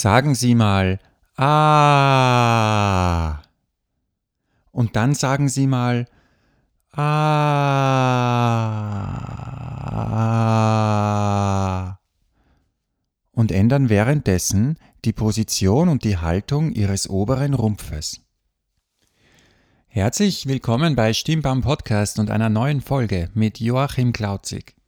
Sagen 0.00 0.34
Sie 0.34 0.54
mal 0.54 0.98
Ah. 1.36 2.62
Und 4.72 4.96
dann 4.96 5.14
sagen 5.14 5.50
Sie 5.50 5.66
mal 5.66 6.06
Ah. 6.92 7.00
Und 13.32 13.52
ändern 13.52 13.90
währenddessen 13.90 14.78
die 15.04 15.12
Position 15.12 15.90
und 15.90 16.02
die 16.04 16.16
Haltung 16.16 16.72
Ihres 16.72 17.10
oberen 17.10 17.52
Rumpfes. 17.52 18.22
Herzlich 19.86 20.46
willkommen 20.46 20.96
bei 20.96 21.12
Stimmbaum 21.12 21.60
Podcast 21.60 22.18
und 22.18 22.30
einer 22.30 22.48
neuen 22.48 22.80
Folge 22.80 23.28
mit 23.34 23.60
Joachim 23.60 24.14
Klauzig. 24.14 24.79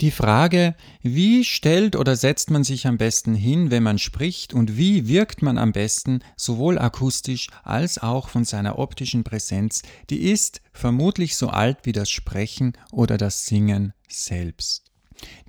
Die 0.00 0.10
Frage, 0.10 0.74
wie 1.02 1.44
stellt 1.44 1.94
oder 1.94 2.16
setzt 2.16 2.50
man 2.50 2.64
sich 2.64 2.86
am 2.86 2.96
besten 2.96 3.34
hin, 3.34 3.70
wenn 3.70 3.82
man 3.82 3.98
spricht 3.98 4.54
und 4.54 4.78
wie 4.78 5.08
wirkt 5.08 5.42
man 5.42 5.58
am 5.58 5.72
besten, 5.72 6.20
sowohl 6.36 6.78
akustisch 6.78 7.48
als 7.64 7.98
auch 7.98 8.30
von 8.30 8.46
seiner 8.46 8.78
optischen 8.78 9.24
Präsenz, 9.24 9.82
die 10.08 10.30
ist 10.30 10.62
vermutlich 10.72 11.36
so 11.36 11.48
alt 11.48 11.80
wie 11.82 11.92
das 11.92 12.08
Sprechen 12.08 12.72
oder 12.92 13.18
das 13.18 13.44
Singen 13.44 13.92
selbst. 14.08 14.89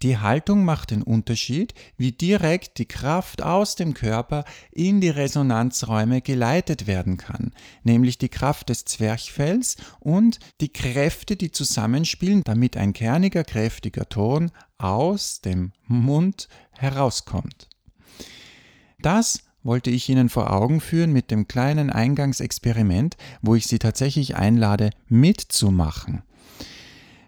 Die 0.02 0.18
Haltung 0.18 0.66
macht 0.66 0.92
den 0.92 1.04
Unterschied, 1.04 1.74
wie 1.98 2.12
direkt 2.12 2.78
die 2.78 2.88
Kraft 2.88 3.42
aus 3.42 3.76
dem 3.76 3.94
Körper 3.94 4.46
in 4.72 5.02
die 5.02 5.10
Resonanzräume 5.10 6.22
geleitet 6.22 6.88
werden 6.88 7.18
kann, 7.18 7.52
nämlich 7.84 8.18
die 8.18 8.30
Kraft 8.30 8.70
des 8.70 8.86
Zwerchfells 8.86 9.78
und 10.00 10.40
die 10.60 10.74
Kräfte, 10.74 11.36
die 11.36 11.52
zusammenspielen, 11.52 12.44
damit 12.44 12.78
ein 12.78 12.94
kerniger, 12.94 13.44
kräftiger 13.44 14.10
Ton 14.10 14.52
aus 14.78 15.42
dem 15.42 15.72
Mund 15.86 16.48
herauskommt. 16.78 17.70
Das 19.00 19.44
wollte 19.64 19.92
ich 19.92 20.10
Ihnen 20.10 20.30
vor 20.30 20.52
Augen 20.52 20.82
führen 20.82 21.12
mit 21.12 21.30
dem 21.32 21.48
kleinen 21.48 21.90
Eingangsexperiment, 21.90 23.16
wo 23.42 23.56
ich 23.56 23.68
Sie 23.68 23.80
tatsächlich 23.80 24.36
einlade, 24.36 24.90
mitzumachen. 25.08 26.24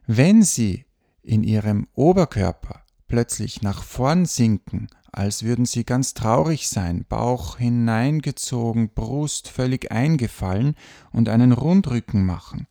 Wenn 0.07 0.41
Sie 0.43 0.85
in 1.23 1.43
ihrem 1.43 1.87
Oberkörper 1.93 2.83
plötzlich 3.07 3.61
nach 3.61 3.83
vorn 3.83 4.25
sinken, 4.25 4.87
als 5.11 5.43
würden 5.43 5.65
sie 5.65 5.83
ganz 5.83 6.13
traurig 6.15 6.67
sein, 6.67 7.05
Bauch 7.07 7.57
hineingezogen, 7.57 8.89
Brust 8.89 9.47
völlig 9.47 9.91
eingefallen 9.91 10.75
und 11.11 11.29
einen 11.29 11.51
Rundrücken 11.51 12.25
machen, 12.25 12.67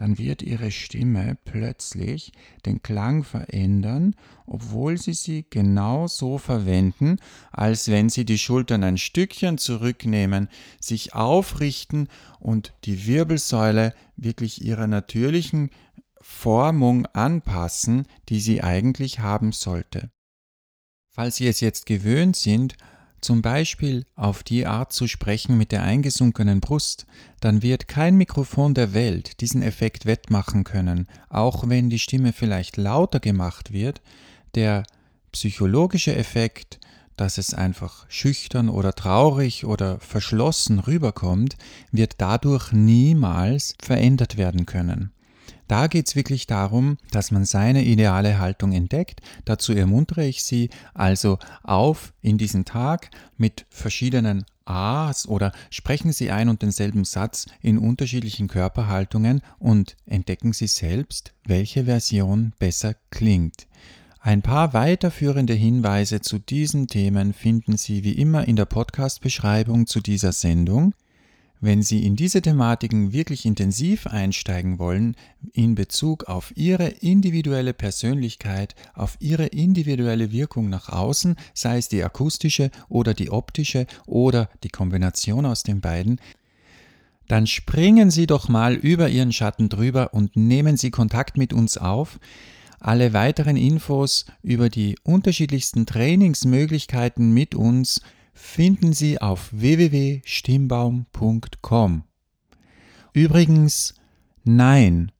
dann 0.00 0.16
wird 0.16 0.40
ihre 0.40 0.70
Stimme 0.70 1.36
plötzlich 1.44 2.32
den 2.64 2.82
Klang 2.82 3.22
verändern, 3.22 4.16
obwohl 4.46 4.96
sie 4.96 5.12
sie 5.12 5.44
genau 5.50 6.06
so 6.06 6.38
verwenden, 6.38 7.16
als 7.52 7.88
wenn 7.88 8.08
sie 8.08 8.24
die 8.24 8.38
Schultern 8.38 8.82
ein 8.82 8.96
Stückchen 8.96 9.58
zurücknehmen, 9.58 10.48
sich 10.80 11.14
aufrichten 11.14 12.08
und 12.38 12.72
die 12.84 13.06
Wirbelsäule 13.06 13.92
wirklich 14.16 14.64
ihrer 14.64 14.86
natürlichen 14.86 15.68
Formung 16.20 17.06
anpassen, 17.06 18.06
die 18.28 18.40
sie 18.40 18.62
eigentlich 18.62 19.20
haben 19.20 19.52
sollte. 19.52 20.10
Falls 21.08 21.36
Sie 21.36 21.48
es 21.48 21.60
jetzt 21.60 21.86
gewöhnt 21.86 22.36
sind, 22.36 22.76
zum 23.20 23.42
Beispiel 23.42 24.06
auf 24.14 24.42
die 24.42 24.66
Art 24.66 24.92
zu 24.92 25.06
sprechen 25.06 25.58
mit 25.58 25.72
der 25.72 25.82
eingesunkenen 25.82 26.60
Brust, 26.60 27.06
dann 27.40 27.62
wird 27.62 27.88
kein 27.88 28.16
Mikrofon 28.16 28.74
der 28.74 28.94
Welt 28.94 29.40
diesen 29.40 29.62
Effekt 29.62 30.06
wettmachen 30.06 30.64
können, 30.64 31.06
auch 31.28 31.68
wenn 31.68 31.90
die 31.90 31.98
Stimme 31.98 32.32
vielleicht 32.32 32.76
lauter 32.76 33.20
gemacht 33.20 33.72
wird, 33.72 34.00
der 34.54 34.84
psychologische 35.32 36.14
Effekt, 36.16 36.80
dass 37.16 37.36
es 37.36 37.52
einfach 37.52 38.06
schüchtern 38.08 38.70
oder 38.70 38.94
traurig 38.94 39.66
oder 39.66 40.00
verschlossen 40.00 40.78
rüberkommt, 40.78 41.56
wird 41.92 42.14
dadurch 42.18 42.72
niemals 42.72 43.74
verändert 43.82 44.38
werden 44.38 44.64
können. 44.64 45.12
Da 45.70 45.86
geht 45.86 46.08
es 46.08 46.16
wirklich 46.16 46.48
darum, 46.48 46.98
dass 47.12 47.30
man 47.30 47.44
seine 47.44 47.84
ideale 47.84 48.40
Haltung 48.40 48.72
entdeckt. 48.72 49.20
Dazu 49.44 49.72
ermuntere 49.72 50.26
ich 50.26 50.42
Sie 50.42 50.68
also 50.94 51.38
auf 51.62 52.12
in 52.22 52.38
diesen 52.38 52.64
Tag 52.64 53.10
mit 53.36 53.66
verschiedenen 53.70 54.44
A's 54.64 55.28
oder 55.28 55.52
sprechen 55.70 56.12
Sie 56.12 56.32
ein 56.32 56.48
und 56.48 56.62
denselben 56.62 57.04
Satz 57.04 57.46
in 57.62 57.78
unterschiedlichen 57.78 58.48
Körperhaltungen 58.48 59.42
und 59.60 59.96
entdecken 60.06 60.52
Sie 60.52 60.66
selbst, 60.66 61.34
welche 61.44 61.84
Version 61.84 62.52
besser 62.58 62.96
klingt. 63.10 63.68
Ein 64.18 64.42
paar 64.42 64.74
weiterführende 64.74 65.54
Hinweise 65.54 66.20
zu 66.20 66.40
diesen 66.40 66.88
Themen 66.88 67.32
finden 67.32 67.76
Sie 67.76 68.02
wie 68.02 68.14
immer 68.14 68.48
in 68.48 68.56
der 68.56 68.66
Podcast-Beschreibung 68.66 69.86
zu 69.86 70.00
dieser 70.00 70.32
Sendung. 70.32 70.94
Wenn 71.62 71.82
Sie 71.82 72.06
in 72.06 72.16
diese 72.16 72.40
Thematiken 72.40 73.12
wirklich 73.12 73.44
intensiv 73.44 74.06
einsteigen 74.06 74.78
wollen, 74.78 75.14
in 75.52 75.74
Bezug 75.74 76.24
auf 76.24 76.56
Ihre 76.56 76.88
individuelle 76.88 77.74
Persönlichkeit, 77.74 78.74
auf 78.94 79.18
Ihre 79.20 79.44
individuelle 79.46 80.32
Wirkung 80.32 80.70
nach 80.70 80.88
außen, 80.88 81.36
sei 81.52 81.76
es 81.76 81.88
die 81.88 82.02
akustische 82.02 82.70
oder 82.88 83.12
die 83.12 83.30
optische 83.30 83.86
oder 84.06 84.48
die 84.64 84.70
Kombination 84.70 85.44
aus 85.44 85.62
den 85.62 85.82
beiden, 85.82 86.18
dann 87.28 87.46
springen 87.46 88.10
Sie 88.10 88.26
doch 88.26 88.48
mal 88.48 88.74
über 88.74 89.10
Ihren 89.10 89.32
Schatten 89.32 89.68
drüber 89.68 90.14
und 90.14 90.36
nehmen 90.36 90.78
Sie 90.78 90.90
Kontakt 90.90 91.36
mit 91.36 91.52
uns 91.52 91.76
auf. 91.76 92.18
Alle 92.80 93.12
weiteren 93.12 93.58
Infos 93.58 94.24
über 94.42 94.70
die 94.70 94.96
unterschiedlichsten 95.02 95.84
Trainingsmöglichkeiten 95.84 97.32
mit 97.32 97.54
uns 97.54 98.00
finden 98.40 98.92
Sie 98.92 99.20
auf 99.20 99.50
www.stimmbaum.com. 99.52 102.04
Übrigens, 103.12 103.94
nein, 104.44 105.10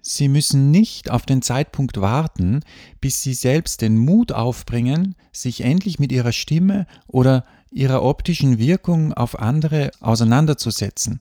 Sie 0.00 0.28
müssen 0.28 0.70
nicht 0.70 1.10
auf 1.10 1.26
den 1.26 1.42
Zeitpunkt 1.42 2.00
warten, 2.00 2.60
bis 3.00 3.22
Sie 3.22 3.34
selbst 3.34 3.82
den 3.82 3.98
Mut 3.98 4.32
aufbringen, 4.32 5.16
sich 5.32 5.62
endlich 5.62 5.98
mit 5.98 6.12
Ihrer 6.12 6.30
Stimme 6.32 6.86
oder 7.06 7.44
Ihrer 7.70 8.02
optischen 8.02 8.56
Wirkung 8.58 9.12
auf 9.12 9.38
andere 9.38 9.90
auseinanderzusetzen. 10.00 11.20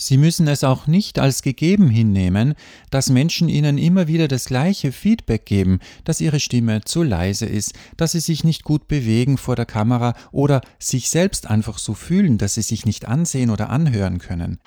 Sie 0.00 0.16
müssen 0.16 0.46
es 0.46 0.62
auch 0.62 0.86
nicht 0.86 1.18
als 1.18 1.42
gegeben 1.42 1.90
hinnehmen, 1.90 2.54
dass 2.90 3.10
Menschen 3.10 3.48
Ihnen 3.48 3.78
immer 3.78 4.06
wieder 4.06 4.28
das 4.28 4.44
gleiche 4.44 4.92
Feedback 4.92 5.44
geben, 5.44 5.80
dass 6.04 6.20
Ihre 6.20 6.38
Stimme 6.38 6.82
zu 6.82 7.02
leise 7.02 7.46
ist, 7.46 7.74
dass 7.96 8.12
Sie 8.12 8.20
sich 8.20 8.44
nicht 8.44 8.62
gut 8.62 8.86
bewegen 8.86 9.38
vor 9.38 9.56
der 9.56 9.66
Kamera 9.66 10.14
oder 10.30 10.60
sich 10.78 11.10
selbst 11.10 11.48
einfach 11.48 11.78
so 11.78 11.94
fühlen, 11.94 12.38
dass 12.38 12.54
Sie 12.54 12.62
sich 12.62 12.86
nicht 12.86 13.08
ansehen 13.08 13.50
oder 13.50 13.70
anhören 13.70 14.18
können. 14.18 14.60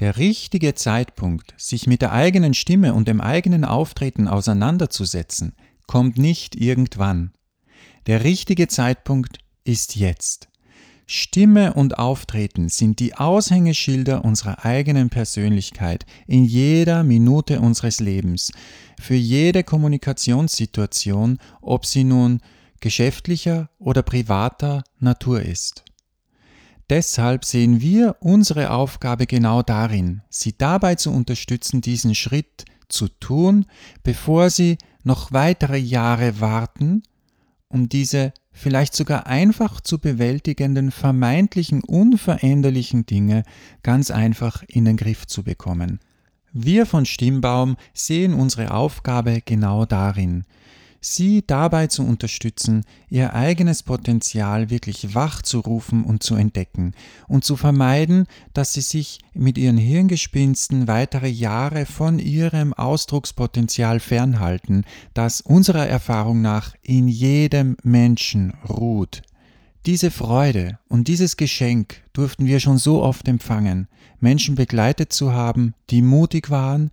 Der 0.00 0.16
richtige 0.16 0.74
Zeitpunkt, 0.74 1.52
sich 1.58 1.86
mit 1.86 2.00
der 2.00 2.12
eigenen 2.12 2.54
Stimme 2.54 2.94
und 2.94 3.06
dem 3.06 3.20
eigenen 3.20 3.66
Auftreten 3.66 4.28
auseinanderzusetzen, 4.28 5.52
kommt 5.86 6.16
nicht 6.16 6.56
irgendwann. 6.56 7.32
Der 8.06 8.24
richtige 8.24 8.68
Zeitpunkt 8.68 9.40
ist 9.64 9.96
jetzt. 9.96 10.48
Stimme 11.10 11.72
und 11.72 11.98
Auftreten 11.98 12.68
sind 12.68 13.00
die 13.00 13.14
Aushängeschilder 13.14 14.26
unserer 14.26 14.66
eigenen 14.66 15.08
Persönlichkeit 15.08 16.04
in 16.26 16.44
jeder 16.44 17.02
Minute 17.02 17.60
unseres 17.60 17.98
Lebens, 17.98 18.52
für 19.00 19.14
jede 19.14 19.64
Kommunikationssituation, 19.64 21.38
ob 21.62 21.86
sie 21.86 22.04
nun 22.04 22.42
geschäftlicher 22.80 23.70
oder 23.78 24.02
privater 24.02 24.84
Natur 24.98 25.40
ist. 25.40 25.82
Deshalb 26.90 27.46
sehen 27.46 27.80
wir 27.80 28.16
unsere 28.20 28.70
Aufgabe 28.70 29.26
genau 29.26 29.62
darin, 29.62 30.20
Sie 30.28 30.58
dabei 30.58 30.96
zu 30.96 31.10
unterstützen, 31.10 31.80
diesen 31.80 32.14
Schritt 32.14 32.66
zu 32.90 33.08
tun, 33.08 33.64
bevor 34.02 34.50
Sie 34.50 34.76
noch 35.04 35.32
weitere 35.32 35.78
Jahre 35.78 36.38
warten, 36.40 37.02
um 37.68 37.88
diese 37.88 38.34
vielleicht 38.58 38.94
sogar 38.94 39.26
einfach 39.26 39.80
zu 39.80 39.98
bewältigenden 39.98 40.90
vermeintlichen 40.90 41.82
unveränderlichen 41.82 43.06
Dinge 43.06 43.44
ganz 43.82 44.10
einfach 44.10 44.62
in 44.66 44.84
den 44.84 44.96
Griff 44.96 45.26
zu 45.26 45.42
bekommen. 45.42 46.00
Wir 46.52 46.86
von 46.86 47.06
Stimmbaum 47.06 47.76
sehen 47.94 48.34
unsere 48.34 48.72
Aufgabe 48.72 49.40
genau 49.44 49.84
darin, 49.84 50.44
sie 51.00 51.44
dabei 51.46 51.86
zu 51.86 52.04
unterstützen, 52.04 52.84
ihr 53.08 53.34
eigenes 53.34 53.82
Potenzial 53.82 54.70
wirklich 54.70 55.14
wach 55.14 55.42
zu 55.42 55.60
rufen 55.60 56.04
und 56.04 56.22
zu 56.22 56.34
entdecken 56.34 56.94
und 57.28 57.44
zu 57.44 57.56
vermeiden, 57.56 58.26
dass 58.52 58.72
sie 58.72 58.80
sich 58.80 59.20
mit 59.32 59.58
ihren 59.58 59.76
Hirngespinsten 59.76 60.88
weitere 60.88 61.28
Jahre 61.28 61.86
von 61.86 62.18
ihrem 62.18 62.72
Ausdruckspotenzial 62.72 64.00
fernhalten, 64.00 64.84
das 65.14 65.40
unserer 65.40 65.86
Erfahrung 65.86 66.40
nach 66.42 66.74
in 66.82 67.08
jedem 67.08 67.76
Menschen 67.82 68.54
ruht. 68.68 69.22
Diese 69.86 70.10
Freude 70.10 70.78
und 70.88 71.08
dieses 71.08 71.36
Geschenk 71.36 72.02
durften 72.12 72.46
wir 72.46 72.60
schon 72.60 72.78
so 72.78 73.02
oft 73.02 73.26
empfangen, 73.28 73.88
Menschen 74.20 74.54
begleitet 74.54 75.12
zu 75.12 75.32
haben, 75.32 75.74
die 75.90 76.02
mutig 76.02 76.50
waren, 76.50 76.90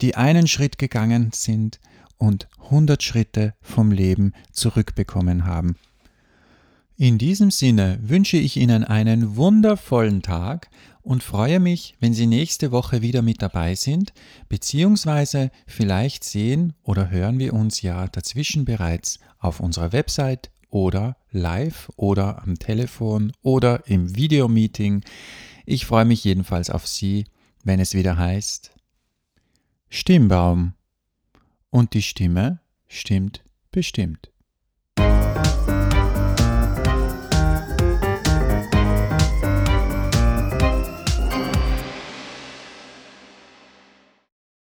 die 0.00 0.16
einen 0.16 0.46
Schritt 0.48 0.76
gegangen 0.76 1.30
sind, 1.32 1.78
und 2.24 2.48
100 2.64 3.02
Schritte 3.02 3.54
vom 3.60 3.92
Leben 3.92 4.32
zurückbekommen 4.52 5.44
haben. 5.44 5.76
In 6.96 7.18
diesem 7.18 7.50
Sinne 7.50 7.98
wünsche 8.02 8.36
ich 8.36 8.56
Ihnen 8.56 8.84
einen 8.84 9.36
wundervollen 9.36 10.22
Tag 10.22 10.70
und 11.02 11.22
freue 11.22 11.60
mich, 11.60 11.96
wenn 12.00 12.14
Sie 12.14 12.26
nächste 12.26 12.70
Woche 12.72 13.02
wieder 13.02 13.20
mit 13.20 13.42
dabei 13.42 13.74
sind, 13.74 14.12
beziehungsweise 14.48 15.50
vielleicht 15.66 16.24
sehen 16.24 16.72
oder 16.82 17.10
hören 17.10 17.38
wir 17.38 17.52
uns 17.52 17.82
ja 17.82 18.06
dazwischen 18.06 18.64
bereits 18.64 19.18
auf 19.38 19.60
unserer 19.60 19.92
Website 19.92 20.50
oder 20.70 21.16
live 21.30 21.90
oder 21.96 22.42
am 22.42 22.58
Telefon 22.58 23.32
oder 23.42 23.86
im 23.86 24.16
Videomeeting. 24.16 25.02
Ich 25.66 25.86
freue 25.86 26.04
mich 26.04 26.24
jedenfalls 26.24 26.70
auf 26.70 26.86
Sie, 26.86 27.26
wenn 27.64 27.80
es 27.80 27.94
wieder 27.94 28.16
heißt 28.16 28.70
Stimmbaum. 29.90 30.74
Und 31.74 31.94
die 31.94 32.02
Stimme 32.02 32.60
stimmt 32.86 33.42
bestimmt. 33.72 34.30